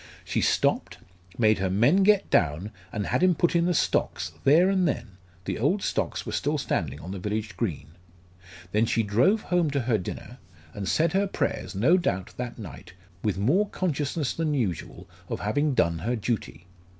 [0.25, 0.97] She stopped,
[1.37, 5.09] made her men get down and had him put in the stocks there and then
[5.45, 7.91] the old stocks were still standing on the village green.
[8.71, 10.39] Then she drove home to her dinner,
[10.73, 15.75] and said her prayers no doubt that night with more consciousness than usual of having
[15.75, 16.65] done her duty.